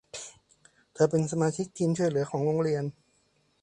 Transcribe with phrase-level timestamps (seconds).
[0.93, 2.83] เธอเป็นสมาชิกทีมช่วยเหลือของโรงเรียน